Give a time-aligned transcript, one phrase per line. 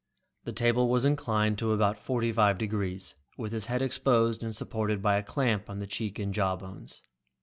[0.45, 4.99] The table was inclined to about forty five degrees, with his head exposed and supported
[4.99, 7.03] by a clamp on the cheek and jaw bones.